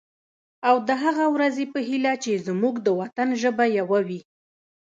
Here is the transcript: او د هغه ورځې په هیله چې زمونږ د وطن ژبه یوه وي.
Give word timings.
او 0.67 0.75
د 0.87 0.89
هغه 1.03 1.25
ورځې 1.35 1.65
په 1.73 1.79
هیله 1.87 2.13
چې 2.23 2.43
زمونږ 2.47 2.75
د 2.81 2.87
وطن 2.99 3.27
ژبه 3.41 3.65
یوه 3.79 3.99
وي. 4.07 4.21